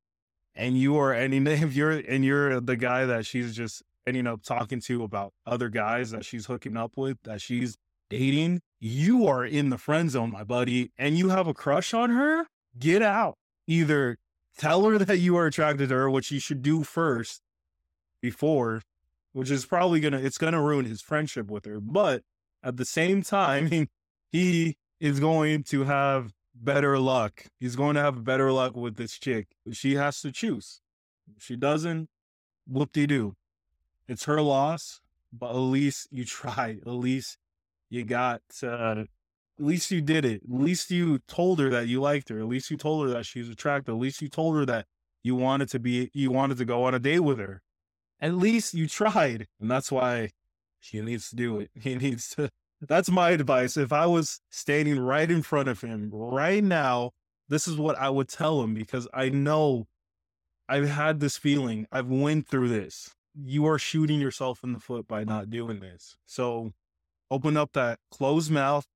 and 0.55 0.79
you 0.79 0.97
are 0.97 1.13
any 1.13 1.39
if 1.53 1.75
you're 1.75 1.91
and 1.91 2.25
you're 2.25 2.61
the 2.61 2.77
guy 2.77 3.05
that 3.07 3.27
she's 3.27 3.55
just 3.57 3.83
ending 4.07 4.27
up 4.27 4.43
talking 4.43 4.81
to 4.81 5.03
about 5.03 5.33
other 5.45 5.69
guys 5.69 6.13
that 6.13 6.25
she's 6.25 6.47
hooking 6.47 6.77
up 6.77 6.93
with, 6.97 7.19
that 7.25 7.41
she's 7.41 7.77
dating, 8.09 8.61
you 8.79 9.27
are 9.27 9.45
in 9.45 9.71
the 9.71 9.79
friend 9.79 10.11
zone, 10.11 10.31
my 10.31 10.45
buddy, 10.45 10.93
and 10.99 11.19
you 11.19 11.31
have 11.31 11.47
a 11.47 11.55
crush 11.55 11.95
on 11.95 12.11
her, 12.11 12.47
get 12.79 13.03
out. 13.03 13.37
Either 13.67 14.17
tell 14.59 14.85
her 14.85 14.99
that 15.05 15.19
you 15.19 15.37
are 15.37 15.47
attracted 15.47 15.89
to 15.89 15.95
her, 15.95 16.11
which 16.11 16.31
you 16.31 16.41
should 16.41 16.63
do 16.63 16.83
first, 16.83 17.43
before, 18.21 18.83
which 19.33 19.51
is 19.51 19.67
probably 19.67 20.01
gonna 20.01 20.19
it's 20.19 20.39
gonna 20.39 20.63
ruin 20.63 20.85
his 20.85 21.03
friendship 21.03 21.51
with 21.51 21.65
her. 21.65 21.81
But 21.81 22.23
at 22.63 22.77
the 22.77 22.85
same 22.85 23.23
time, 23.23 23.89
he 24.33 24.77
is 25.01 25.21
going 25.21 25.63
to 25.65 25.85
have 25.85 26.33
better 26.55 26.99
luck. 26.99 27.47
He's 27.61 27.77
going 27.77 27.97
to 27.97 28.01
have 28.01 28.25
better 28.25 28.51
luck 28.51 28.75
with 28.77 28.97
this 28.97 29.19
chick. 29.19 29.49
She 29.73 29.95
has 29.95 30.21
to 30.23 30.33
choose. 30.33 30.81
If 31.37 31.43
she 31.43 31.57
doesn't, 31.57 32.09
whoop 32.67 32.93
de 32.93 33.07
doo. 33.07 33.35
It's 34.09 34.25
her 34.25 34.41
loss, 34.41 35.01
but 35.33 35.51
at 35.51 35.57
least 35.57 36.09
you 36.11 36.25
tried. 36.39 36.81
At 36.87 36.93
least 36.93 37.39
you 37.91 38.05
got 38.05 38.43
uh, 38.63 39.05
at 39.59 39.65
least 39.65 39.91
you 39.91 40.01
did 40.01 40.25
it. 40.25 40.43
At 40.43 40.61
least 40.61 40.91
you 40.91 41.19
told 41.29 41.59
her 41.61 41.71
that 41.71 41.89
you 41.89 42.01
liked 42.01 42.29
her. 42.29 42.39
At 42.39 42.47
least 42.49 42.71
you 42.71 42.77
told 42.77 43.07
her 43.07 43.13
that 43.15 43.27
she's 43.27 43.49
attractive. 43.49 43.95
At 43.95 44.01
least 44.01 44.21
you 44.21 44.29
told 44.29 44.57
her 44.57 44.67
that 44.67 44.87
you 45.23 45.35
wanted 45.35 45.69
to 45.71 45.79
be 45.79 46.11
you 46.13 46.31
wanted 46.31 46.59
to 46.59 46.65
go 46.65 46.85
on 46.85 46.95
a 46.95 46.99
date 46.99 47.21
with 47.21 47.39
her 47.39 47.63
at 48.21 48.35
least 48.35 48.75
you 48.75 48.87
tried. 48.87 49.47
And 49.61 49.71
that's 49.71 49.93
why 49.93 50.31
he 50.81 51.01
needs 51.01 51.31
to 51.31 51.37
do 51.37 51.61
it. 51.61 51.71
He 51.81 51.95
needs 51.95 52.31
to. 52.31 52.51
That's 52.81 53.11
my 53.11 53.31
advice. 53.31 53.77
If 53.77 53.93
I 53.93 54.07
was 54.07 54.41
standing 54.51 54.99
right 54.99 55.31
in 55.31 55.43
front 55.43 55.69
of 55.69 55.81
him 55.81 56.11
right 56.13 56.63
now, 56.63 57.13
this 57.49 57.67
is 57.67 57.77
what 57.77 57.99
I 57.99 58.11
would 58.11 58.29
tell 58.29 58.63
him 58.63 58.75
because 58.75 59.09
I 59.15 59.31
know 59.31 59.87
I've 60.69 60.89
had 60.89 61.21
this 61.21 61.39
feeling. 61.39 61.87
I've 61.91 62.09
went 62.09 62.49
through 62.49 62.69
this. 62.69 63.15
You 63.35 63.67
are 63.67 63.79
shooting 63.79 64.21
yourself 64.21 64.63
in 64.63 64.73
the 64.73 64.81
foot 64.81 65.09
by 65.09 65.25
not 65.25 65.49
doing 65.49 65.81
this. 65.81 66.17
So 66.27 66.73
open 67.31 67.57
up 67.57 67.73
that 67.73 67.99
closed 68.11 68.51
mouth 68.51 68.87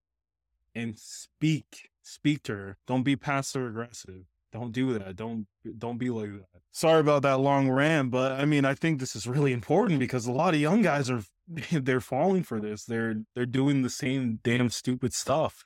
and 0.75 0.99
speak. 0.99 1.91
Speak 2.03 2.43
to 2.45 2.55
her. 2.55 2.77
Don't 2.87 3.03
be 3.03 3.17
passive 3.17 3.67
aggressive. 3.67 4.25
Don't 4.53 4.73
do 4.73 4.99
that. 4.99 5.17
Don't 5.17 5.47
don't 5.79 5.99
be 5.99 6.11
like 6.11 6.33
that. 6.33 6.61
Sorry 6.73 7.01
about 7.01 7.23
that 7.23 7.39
long 7.39 7.71
rant, 7.71 8.11
but 8.11 8.33
I 8.33 8.45
mean, 8.45 8.65
I 8.65 8.75
think 8.75 8.99
this 8.99 9.15
is 9.15 9.27
really 9.27 9.53
important 9.53 10.01
because 10.01 10.27
a 10.27 10.33
lot 10.33 10.55
of 10.55 10.61
young 10.61 10.83
guys 10.83 11.09
are 11.09 11.23
they're 11.73 12.01
falling 12.01 12.43
for 12.43 12.61
this. 12.61 12.85
They're 12.85 13.23
they're 13.35 13.47
doing 13.47 13.83
the 13.83 13.91
same 13.91 14.41
damn 14.43 14.71
stupid 14.71 15.15
stuff. 15.15 15.65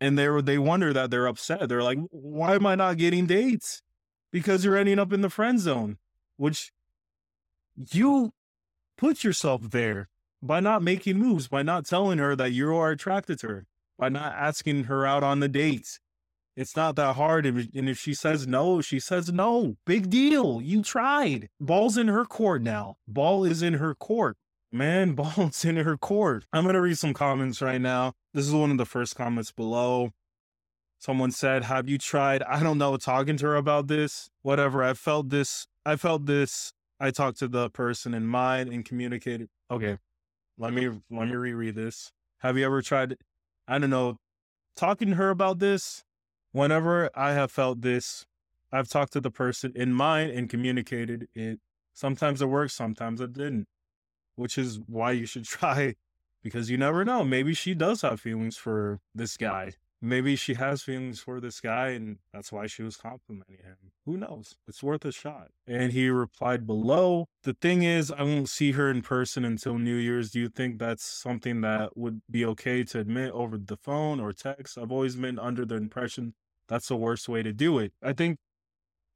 And 0.00 0.18
they 0.18 0.28
they 0.42 0.58
wonder 0.58 0.92
that 0.92 1.10
they're 1.10 1.26
upset. 1.26 1.68
They're 1.68 1.82
like, 1.82 1.98
"Why 2.10 2.54
am 2.54 2.66
I 2.66 2.74
not 2.74 2.98
getting 2.98 3.26
dates?" 3.26 3.82
Because 4.30 4.64
you're 4.64 4.76
ending 4.76 4.98
up 4.98 5.12
in 5.12 5.22
the 5.22 5.30
friend 5.30 5.58
zone, 5.58 5.98
which 6.36 6.72
you 7.92 8.32
put 8.96 9.24
yourself 9.24 9.70
there 9.70 10.08
by 10.42 10.60
not 10.60 10.82
making 10.82 11.18
moves, 11.18 11.48
by 11.48 11.62
not 11.62 11.86
telling 11.86 12.18
her 12.18 12.34
that 12.36 12.52
you 12.52 12.74
are 12.74 12.90
attracted 12.90 13.38
to 13.40 13.48
her, 13.48 13.66
by 13.98 14.08
not 14.08 14.34
asking 14.34 14.84
her 14.84 15.06
out 15.06 15.22
on 15.22 15.40
the 15.40 15.48
dates, 15.48 16.00
it's 16.56 16.76
not 16.76 16.96
that 16.96 17.16
hard. 17.16 17.46
And 17.46 17.88
if 17.88 17.98
she 17.98 18.12
says 18.12 18.46
no, 18.46 18.80
she 18.80 19.00
says 19.00 19.32
no. 19.32 19.76
Big 19.86 20.10
deal. 20.10 20.60
You 20.60 20.82
tried. 20.82 21.48
Ball's 21.60 21.96
in 21.96 22.08
her 22.08 22.24
court 22.24 22.62
now. 22.62 22.96
Ball 23.06 23.44
is 23.44 23.62
in 23.62 23.74
her 23.74 23.94
court. 23.94 24.36
Man, 24.72 25.12
ball's 25.14 25.64
in 25.64 25.76
her 25.76 25.96
court. 25.96 26.44
I'm 26.52 26.64
going 26.64 26.74
to 26.74 26.80
read 26.80 26.98
some 26.98 27.14
comments 27.14 27.62
right 27.62 27.80
now. 27.80 28.12
This 28.34 28.46
is 28.46 28.52
one 28.52 28.70
of 28.70 28.78
the 28.78 28.84
first 28.84 29.16
comments 29.16 29.52
below. 29.52 30.10
Someone 30.98 31.30
said, 31.30 31.64
Have 31.64 31.88
you 31.88 31.96
tried? 31.96 32.42
I 32.42 32.62
don't 32.62 32.78
know, 32.78 32.96
talking 32.98 33.36
to 33.38 33.46
her 33.46 33.56
about 33.56 33.86
this. 33.86 34.28
Whatever. 34.42 34.82
I 34.82 34.92
felt 34.92 35.30
this. 35.30 35.66
I 35.86 35.96
felt 35.96 36.26
this. 36.26 36.74
I 37.00 37.10
talked 37.10 37.38
to 37.38 37.48
the 37.48 37.70
person 37.70 38.12
in 38.12 38.26
mind 38.26 38.70
and 38.70 38.84
communicated. 38.84 39.48
Okay. 39.70 39.96
Let 40.60 40.74
me 40.74 40.88
let 41.10 41.26
me 41.26 41.34
reread 41.34 41.74
this. 41.74 42.12
Have 42.40 42.58
you 42.58 42.66
ever 42.66 42.82
tried 42.82 43.16
I 43.66 43.78
don't 43.78 43.88
know, 43.88 44.18
talking 44.76 45.08
to 45.08 45.14
her 45.14 45.30
about 45.30 45.58
this? 45.58 46.04
Whenever 46.52 47.08
I 47.14 47.32
have 47.32 47.50
felt 47.50 47.80
this, 47.80 48.26
I've 48.70 48.88
talked 48.88 49.14
to 49.14 49.20
the 49.22 49.30
person 49.30 49.72
in 49.74 49.94
mind 49.94 50.32
and 50.32 50.50
communicated 50.50 51.28
it. 51.34 51.60
Sometimes 51.94 52.42
it 52.42 52.46
works, 52.46 52.74
sometimes 52.74 53.22
it 53.22 53.32
didn't. 53.32 53.68
Which 54.36 54.58
is 54.58 54.80
why 54.86 55.12
you 55.12 55.24
should 55.24 55.44
try 55.46 55.94
because 56.42 56.68
you 56.68 56.76
never 56.76 57.06
know. 57.06 57.24
Maybe 57.24 57.54
she 57.54 57.72
does 57.72 58.02
have 58.02 58.20
feelings 58.20 58.58
for 58.58 59.00
this 59.14 59.38
guy 59.38 59.72
maybe 60.02 60.36
she 60.36 60.54
has 60.54 60.82
feelings 60.82 61.20
for 61.20 61.40
this 61.40 61.60
guy 61.60 61.88
and 61.88 62.18
that's 62.32 62.50
why 62.50 62.66
she 62.66 62.82
was 62.82 62.96
complimenting 62.96 63.56
him. 63.56 63.76
Who 64.06 64.16
knows? 64.16 64.56
It's 64.66 64.82
worth 64.82 65.04
a 65.04 65.12
shot. 65.12 65.48
And 65.66 65.92
he 65.92 66.08
replied 66.08 66.66
below, 66.66 67.26
The 67.42 67.54
thing 67.54 67.82
is, 67.82 68.10
I 68.10 68.22
won't 68.22 68.48
see 68.48 68.72
her 68.72 68.90
in 68.90 69.02
person 69.02 69.44
until 69.44 69.78
New 69.78 69.96
Year's. 69.96 70.30
Do 70.30 70.40
you 70.40 70.48
think 70.48 70.78
that's 70.78 71.04
something 71.04 71.60
that 71.60 71.96
would 71.96 72.22
be 72.30 72.44
okay 72.46 72.82
to 72.84 73.00
admit 73.00 73.32
over 73.32 73.58
the 73.58 73.76
phone 73.76 74.20
or 74.20 74.32
text? 74.32 74.78
I've 74.78 74.92
always 74.92 75.16
been 75.16 75.38
under 75.38 75.64
the 75.64 75.76
impression 75.76 76.34
that's 76.68 76.88
the 76.88 76.96
worst 76.96 77.28
way 77.28 77.42
to 77.42 77.52
do 77.52 77.78
it. 77.78 77.92
I 78.02 78.12
think 78.12 78.38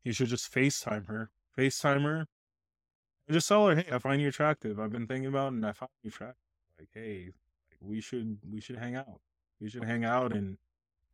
you 0.02 0.12
should 0.12 0.28
just 0.28 0.52
FaceTime 0.52 1.06
her. 1.06 1.30
FaceTime 1.56 2.02
her. 2.02 2.26
And 3.26 3.34
just 3.34 3.48
tell 3.48 3.68
her, 3.68 3.76
hey, 3.76 3.86
I 3.90 3.98
find 3.98 4.20
you 4.20 4.28
attractive. 4.28 4.78
I've 4.78 4.92
been 4.92 5.06
thinking 5.06 5.26
about 5.26 5.52
it 5.52 5.56
and 5.56 5.66
I 5.66 5.72
find 5.72 5.90
you 6.02 6.08
attractive. 6.08 6.36
Like, 6.78 6.88
hey, 6.92 7.30
we 7.80 8.00
should 8.00 8.38
we 8.50 8.60
should 8.60 8.76
hang 8.76 8.96
out. 8.96 9.20
We 9.60 9.70
should 9.70 9.84
hang 9.84 10.04
out 10.04 10.32
and 10.34 10.58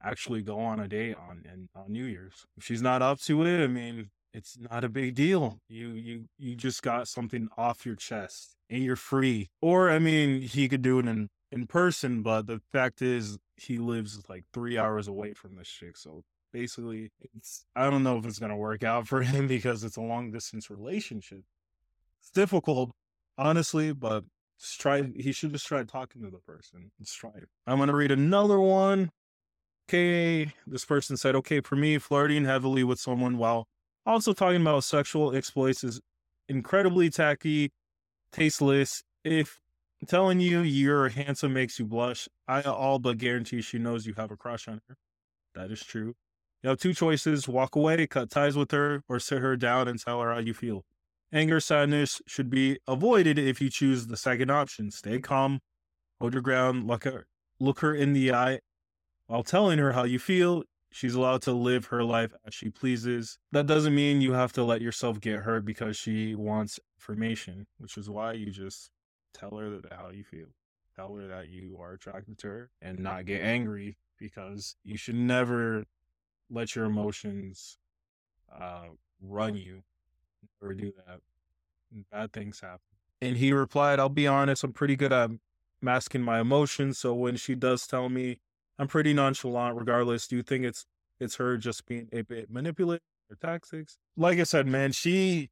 actually 0.02 0.42
go 0.42 0.58
on 0.58 0.80
a 0.80 0.88
date 0.88 1.16
on 1.16 1.44
and 1.50 1.68
on 1.74 1.92
New 1.92 2.04
Year's. 2.04 2.46
If 2.56 2.64
she's 2.64 2.82
not 2.82 3.02
up 3.02 3.20
to 3.22 3.44
it, 3.44 3.62
I 3.62 3.66
mean, 3.66 4.10
it's 4.32 4.56
not 4.58 4.84
a 4.84 4.88
big 4.88 5.14
deal. 5.14 5.58
You 5.68 5.90
you 5.90 6.24
you 6.38 6.54
just 6.54 6.82
got 6.82 7.08
something 7.08 7.48
off 7.56 7.84
your 7.84 7.96
chest 7.96 8.56
and 8.68 8.82
you're 8.82 8.96
free. 8.96 9.48
Or 9.60 9.90
I 9.90 9.98
mean, 9.98 10.42
he 10.42 10.68
could 10.68 10.82
do 10.82 10.98
it 10.98 11.06
in 11.06 11.28
in 11.50 11.66
person, 11.66 12.22
but 12.22 12.46
the 12.46 12.60
fact 12.72 13.02
is 13.02 13.38
he 13.56 13.78
lives 13.78 14.22
like 14.28 14.44
3 14.54 14.78
hours 14.78 15.08
away 15.08 15.34
from 15.34 15.56
this 15.56 15.68
chick. 15.68 15.96
So 15.96 16.22
basically, 16.52 17.10
it's 17.34 17.64
I 17.74 17.90
don't 17.90 18.02
know 18.02 18.18
if 18.18 18.26
it's 18.26 18.38
going 18.38 18.50
to 18.50 18.56
work 18.56 18.84
out 18.84 19.08
for 19.08 19.22
him 19.22 19.46
because 19.46 19.84
it's 19.84 19.96
a 19.96 20.02
long 20.02 20.30
distance 20.30 20.70
relationship. 20.70 21.42
It's 22.20 22.30
difficult, 22.30 22.92
honestly, 23.36 23.92
but 23.92 24.24
try 24.78 25.02
he 25.16 25.32
should 25.32 25.52
just 25.52 25.66
try 25.66 25.82
talking 25.84 26.22
to 26.22 26.30
the 26.30 26.38
person. 26.38 26.90
Let's 26.98 27.14
try 27.14 27.30
it. 27.30 27.48
I'm 27.66 27.78
going 27.78 27.88
to 27.88 27.96
read 27.96 28.12
another 28.12 28.60
one 28.60 29.10
okay, 29.90 30.52
this 30.68 30.84
person 30.84 31.16
said, 31.16 31.34
okay, 31.34 31.60
for 31.60 31.74
me, 31.74 31.98
flirting 31.98 32.44
heavily 32.44 32.84
with 32.84 33.00
someone 33.00 33.36
while 33.38 33.66
also 34.06 34.32
talking 34.32 34.60
about 34.60 34.84
sexual 34.84 35.34
exploits 35.34 35.82
is 35.82 36.00
incredibly 36.48 37.10
tacky, 37.10 37.72
tasteless. 38.32 39.02
If 39.24 39.58
telling 40.06 40.38
you 40.38 40.60
you're 40.60 41.08
handsome 41.08 41.52
makes 41.52 41.78
you 41.78 41.86
blush, 41.86 42.28
I 42.46 42.62
all 42.62 43.00
but 43.00 43.18
guarantee 43.18 43.62
she 43.62 43.78
knows 43.78 44.06
you 44.06 44.14
have 44.16 44.30
a 44.30 44.36
crush 44.36 44.68
on 44.68 44.80
her. 44.88 44.96
That 45.56 45.72
is 45.72 45.82
true. 45.82 46.14
You 46.62 46.70
have 46.70 46.78
two 46.78 46.94
choices 46.94 47.48
walk 47.48 47.74
away, 47.74 48.06
cut 48.06 48.30
ties 48.30 48.56
with 48.56 48.70
her, 48.70 49.02
or 49.08 49.18
sit 49.18 49.40
her 49.40 49.56
down 49.56 49.88
and 49.88 49.98
tell 49.98 50.20
her 50.20 50.32
how 50.32 50.38
you 50.38 50.54
feel. 50.54 50.84
Anger, 51.32 51.58
sadness 51.58 52.22
should 52.26 52.48
be 52.48 52.78
avoided 52.86 53.38
if 53.38 53.60
you 53.60 53.70
choose 53.70 54.06
the 54.06 54.16
second 54.16 54.50
option. 54.50 54.90
Stay 54.90 55.18
calm, 55.18 55.60
hold 56.20 56.34
your 56.34 56.42
ground, 56.42 56.86
look 56.86 57.04
her, 57.04 57.26
look 57.58 57.80
her 57.80 57.94
in 57.94 58.12
the 58.12 58.32
eye, 58.32 58.60
while 59.30 59.44
telling 59.44 59.78
her 59.78 59.92
how 59.92 60.02
you 60.02 60.18
feel, 60.18 60.64
she's 60.90 61.14
allowed 61.14 61.40
to 61.40 61.52
live 61.52 61.84
her 61.86 62.02
life 62.02 62.32
as 62.44 62.52
she 62.52 62.68
pleases. 62.68 63.38
That 63.52 63.68
doesn't 63.68 63.94
mean 63.94 64.20
you 64.20 64.32
have 64.32 64.52
to 64.54 64.64
let 64.64 64.80
yourself 64.80 65.20
get 65.20 65.42
hurt 65.42 65.64
because 65.64 65.96
she 65.96 66.34
wants 66.34 66.80
information, 66.98 67.68
which 67.78 67.96
is 67.96 68.10
why 68.10 68.32
you 68.32 68.50
just 68.50 68.90
tell 69.32 69.56
her 69.56 69.70
that 69.70 69.92
how 69.92 70.10
you 70.10 70.24
feel. 70.24 70.48
Tell 70.96 71.14
her 71.14 71.28
that 71.28 71.48
you 71.48 71.78
are 71.80 71.92
attracted 71.92 72.38
to 72.38 72.48
her 72.48 72.70
and 72.82 72.98
not 72.98 73.24
get 73.24 73.42
angry 73.42 73.98
because 74.18 74.74
you 74.82 74.96
should 74.96 75.14
never 75.14 75.84
let 76.50 76.74
your 76.74 76.86
emotions 76.86 77.78
uh, 78.52 78.86
run 79.22 79.54
you 79.54 79.84
or 80.60 80.74
do 80.74 80.92
that. 81.06 81.20
Bad 82.10 82.32
things 82.32 82.58
happen. 82.58 82.80
And 83.22 83.36
he 83.36 83.52
replied, 83.52 84.00
I'll 84.00 84.08
be 84.08 84.26
honest, 84.26 84.64
I'm 84.64 84.72
pretty 84.72 84.96
good 84.96 85.12
at 85.12 85.30
masking 85.80 86.22
my 86.22 86.40
emotions. 86.40 86.98
So 86.98 87.14
when 87.14 87.36
she 87.36 87.54
does 87.54 87.86
tell 87.86 88.08
me 88.08 88.40
I'm 88.80 88.88
pretty 88.88 89.12
nonchalant 89.12 89.76
regardless. 89.76 90.26
Do 90.26 90.36
you 90.36 90.42
think 90.42 90.64
it's 90.64 90.86
it's 91.20 91.36
her 91.36 91.58
just 91.58 91.84
being 91.84 92.08
a 92.14 92.22
bit 92.22 92.50
manipulative 92.50 93.04
or 93.28 93.36
tactics? 93.36 93.98
Like 94.16 94.38
I 94.40 94.44
said, 94.44 94.66
man, 94.66 94.92
she 94.92 95.50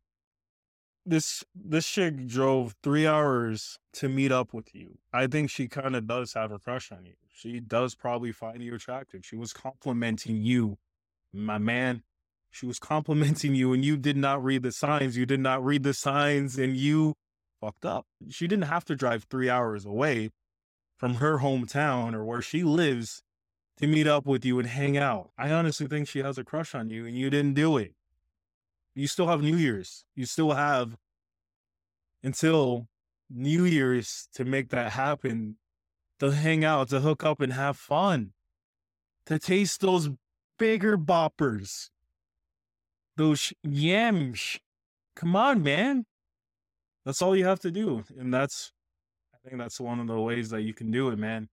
this 1.05 1.45
this 1.55 1.87
chick 1.87 2.27
drove 2.27 2.75
three 2.83 3.07
hours 3.07 3.79
to 3.93 4.09
meet 4.09 4.33
up 4.33 4.55
with 4.55 4.75
you. 4.75 4.97
I 5.13 5.27
think 5.27 5.51
she 5.51 5.69
kind 5.69 5.95
of 5.95 6.07
does 6.07 6.33
have 6.33 6.53
a 6.53 6.59
crush 6.59 6.91
on 6.91 7.05
you. 7.05 7.13
She 7.29 7.61
does 7.61 7.95
probably 7.95 8.33
find 8.33 8.63
you 8.63 8.75
attractive. 8.75 9.27
She 9.27 9.37
was 9.37 9.53
complimenting 9.53 10.41
you, 10.41 10.79
my 11.31 11.59
man. 11.59 12.05
She 12.51 12.65
was 12.65 12.79
complimenting 12.79 13.55
you, 13.55 13.75
and 13.75 13.85
you 13.85 13.99
did 13.99 14.17
not 14.17 14.43
read 14.43 14.63
the 14.63 14.73
signs. 14.73 15.19
You 15.19 15.27
did 15.27 15.41
not 15.41 15.63
read 15.63 15.83
the 15.83 15.93
signs, 15.93 16.59
and 16.59 16.79
you 16.79 17.15
fucked 17.61 17.85
up. 17.85 18.07
She 18.31 18.49
didn't 18.49 18.65
have 18.65 18.87
to 18.87 18.97
drive 18.97 19.25
three 19.25 19.51
hours 19.51 19.85
away 19.85 20.31
from 20.99 21.15
her 21.15 21.39
hometown 21.39 22.13
or 22.13 22.25
where 22.25 22.43
she 22.43 22.63
lives 22.63 23.23
to 23.79 23.87
meet 23.87 24.09
up 24.09 24.27
with 24.27 24.45
you 24.45 24.59
and 24.59 24.69
hang 24.69 24.97
out. 24.97 25.31
I 25.39 25.51
honestly 25.51 25.87
think 25.87 26.09
she 26.09 26.19
has 26.19 26.37
a 26.37 26.45
crush 26.45 26.75
on 26.75 26.91
you 26.91 27.07
and 27.07 27.17
you 27.17 27.31
didn't 27.31 27.55
do 27.55 27.79
it. 27.79 27.95
You 28.95 29.07
still 29.07 29.29
have 29.29 29.41
New 29.41 29.57
Year's. 29.57 30.05
You 30.17 30.27
still 30.27 30.53
have 30.53 30.97
until 32.23 32.89
New 33.31 33.65
Year's 33.65 34.29
to 34.35 34.45
make 34.45 34.71
that 34.71 34.93
happen, 34.93 35.57
to 36.19 36.33
hang 36.33 36.65
out, 36.65 36.89
to 36.89 37.01
hook 37.01 37.25
up 37.25 37.41
and 37.41 37.53
have 37.53 37.77
fun, 37.77 38.33
to 39.27 39.39
taste 39.39 39.81
those 39.81 40.11
bigger 40.59 40.99
boppers, 40.99 41.91
those 43.17 43.53
yams. 43.63 44.59
Come 45.15 45.37
on, 45.37 45.63
man. 45.63 46.07
That's 47.05 47.23
all 47.23 47.37
you 47.37 47.45
have 47.45 47.61
to 47.61 47.71
do. 47.71 48.03
And 48.19 48.35
that's 48.35 48.73
Think 49.49 49.61
that's 49.61 49.81
one 49.81 49.99
of 49.99 50.07
the 50.07 50.21
ways 50.21 50.51
that 50.51 50.61
you 50.61 50.75
can 50.75 50.91
do 50.91 51.09
it, 51.09 51.19
man. 51.19 51.49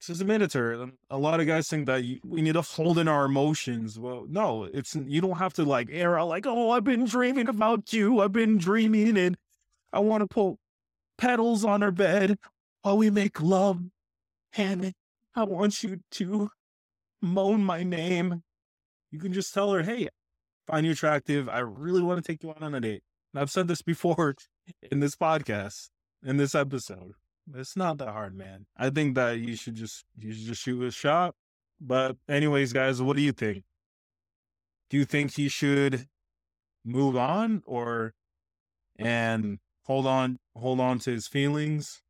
Just 0.00 0.22
admit 0.22 0.40
a 0.40 0.58
her. 0.58 0.86
A 1.10 1.18
lot 1.18 1.38
of 1.38 1.46
guys 1.46 1.68
think 1.68 1.84
that 1.86 2.04
you, 2.04 2.20
we 2.24 2.40
need 2.40 2.54
to 2.54 2.62
hold 2.62 2.98
in 2.98 3.06
our 3.06 3.26
emotions. 3.26 3.98
Well, 3.98 4.24
no, 4.30 4.64
it's 4.64 4.94
you 4.94 5.20
don't 5.20 5.36
have 5.36 5.52
to 5.54 5.64
like 5.64 5.88
air 5.92 6.18
out 6.18 6.28
like, 6.28 6.46
oh, 6.46 6.70
I've 6.70 6.84
been 6.84 7.04
dreaming 7.04 7.48
about 7.50 7.92
you. 7.92 8.20
I've 8.20 8.32
been 8.32 8.56
dreaming, 8.56 9.18
and 9.18 9.36
I 9.92 9.98
want 9.98 10.22
to 10.22 10.26
put 10.26 10.56
petals 11.18 11.66
on 11.66 11.82
her 11.82 11.90
bed 11.90 12.38
while 12.80 12.96
we 12.96 13.10
make 13.10 13.42
love. 13.42 13.82
And 14.56 14.94
I 15.34 15.44
want 15.44 15.82
you 15.82 16.00
to 16.12 16.48
moan 17.20 17.62
my 17.62 17.82
name. 17.82 18.42
You 19.10 19.18
can 19.18 19.34
just 19.34 19.52
tell 19.52 19.70
her, 19.72 19.82
hey, 19.82 20.08
find 20.66 20.86
you 20.86 20.92
attractive. 20.92 21.46
I 21.46 21.58
really 21.58 22.02
want 22.02 22.24
to 22.24 22.32
take 22.32 22.42
you 22.42 22.50
out 22.50 22.62
on 22.62 22.74
a 22.74 22.80
date. 22.80 23.02
And 23.34 23.42
I've 23.42 23.50
said 23.50 23.68
this 23.68 23.82
before 23.82 24.34
in 24.90 25.00
this 25.00 25.14
podcast 25.14 25.88
in 26.24 26.36
this 26.36 26.54
episode. 26.54 27.14
It's 27.54 27.76
not 27.76 27.98
that 27.98 28.08
hard, 28.08 28.34
man. 28.34 28.66
I 28.76 28.90
think 28.90 29.14
that 29.16 29.38
you 29.38 29.54
should 29.56 29.74
just 29.74 30.04
you 30.18 30.32
should 30.32 30.46
just 30.46 30.62
shoot 30.62 30.82
a 30.82 30.90
shot. 30.90 31.34
But 31.80 32.16
anyways, 32.28 32.72
guys, 32.72 33.02
what 33.02 33.16
do 33.16 33.22
you 33.22 33.32
think? 33.32 33.64
Do 34.88 34.96
you 34.96 35.04
think 35.04 35.34
he 35.34 35.48
should 35.48 36.06
move 36.84 37.16
on 37.16 37.62
or 37.66 38.14
and 38.96 39.58
hold 39.84 40.06
on 40.06 40.38
hold 40.56 40.80
on 40.80 40.98
to 41.00 41.10
his 41.10 41.26
feelings 41.26 42.02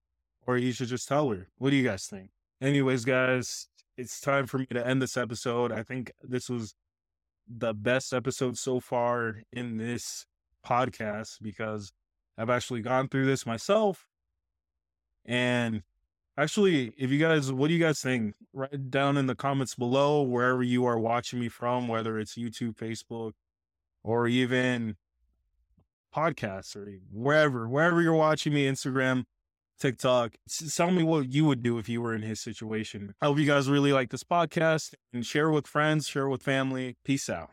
or 0.47 0.56
he 0.56 0.71
should 0.71 0.88
just 0.88 1.09
tell 1.09 1.30
her? 1.30 1.49
What 1.59 1.71
do 1.71 1.76
you 1.76 1.85
guys 1.85 2.06
think? 2.06 2.30
Anyways, 2.61 3.04
guys, 3.04 3.68
it's 3.97 4.21
time 4.21 4.47
for 4.47 4.59
me 4.59 4.66
to 4.66 4.87
end 4.87 5.02
this 5.02 5.16
episode. 5.16 5.73
I 5.73 5.83
think 5.83 6.12
this 6.23 6.49
was 6.49 6.75
the 7.49 7.75
best 7.75 8.12
episode 8.12 8.56
so 8.56 8.80
far 8.80 9.42
in 9.52 9.76
this 9.76 10.26
podcast 10.64 11.38
because 11.42 11.92
I've 12.37 12.50
actually 12.50 12.81
gone 12.81 13.09
through 13.09 13.26
this 13.26 13.47
myself. 13.47 14.07
And 15.25 15.83
actually, 16.37 16.93
if 16.97 17.11
you 17.11 17.19
guys, 17.19 17.53
what 17.53 17.69
do 17.69 17.75
you 17.75 17.81
guys 17.83 18.00
think? 18.00 18.35
Write 18.53 18.91
down 18.91 19.17
in 19.17 19.26
the 19.26 19.35
comments 19.35 19.75
below 19.75 20.23
wherever 20.23 20.62
you 20.62 20.85
are 20.85 20.99
watching 20.99 21.41
me 21.41 21.49
from, 21.49 21.88
whether 21.88 22.19
it's 22.19 22.35
YouTube, 22.35 22.76
Facebook, 22.76 23.33
or 24.03 24.26
even 24.26 24.97
podcasts 26.14 26.76
or 26.76 26.99
wherever, 27.11 27.69
wherever 27.69 28.00
you're 28.00 28.14
watching 28.14 28.53
me, 28.53 28.67
Instagram, 28.69 29.25
TikTok. 29.81 30.37
Tell 30.75 30.91
me 30.91 31.03
what 31.03 31.29
you 31.33 31.45
would 31.47 31.62
do 31.62 31.79
if 31.79 31.88
you 31.88 32.00
were 32.00 32.14
in 32.14 32.23
his 32.23 32.41
situation. 32.41 33.14
I 33.21 33.26
hope 33.26 33.38
you 33.38 33.47
guys 33.47 33.69
really 33.69 33.93
like 33.93 34.11
this 34.11 34.25
podcast 34.25 34.95
and 35.12 35.26
share 35.26 35.50
with 35.50 35.67
friends, 35.67 36.07
share 36.07 36.29
with 36.29 36.43
family. 36.43 36.97
Peace 37.05 37.29
out. 37.29 37.50